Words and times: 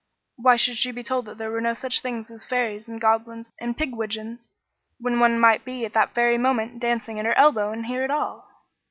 Why 0.37 0.55
should 0.55 0.77
she 0.77 0.91
be 0.91 1.03
told 1.03 1.27
there 1.27 1.51
were 1.51 1.61
no 1.61 1.75
such 1.75 2.01
things 2.01 2.31
as 2.31 2.43
fairies 2.43 2.87
and 2.87 2.99
goblins 2.99 3.51
and 3.59 3.77
pigwidgeons, 3.77 4.49
when 4.99 5.19
one 5.19 5.39
might 5.39 5.63
be 5.63 5.85
at 5.85 5.93
that 5.93 6.15
very 6.15 6.39
moment 6.39 6.79
dancing 6.79 7.19
at 7.19 7.25
her 7.25 7.37
elbow 7.37 7.71
and 7.71 7.85
hear 7.85 8.03
it 8.03 8.09
all? 8.09 8.47